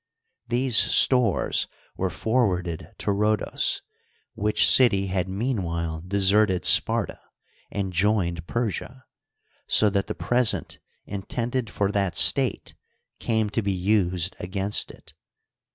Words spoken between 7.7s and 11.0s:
joined Persia, so that the present